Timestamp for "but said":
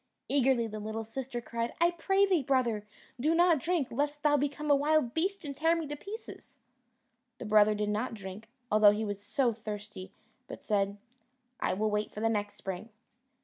10.47-10.97